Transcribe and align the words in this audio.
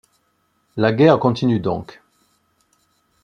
La 0.77 0.93
guerre 0.93 1.19
continue 1.19 1.59
donc. 1.59 2.01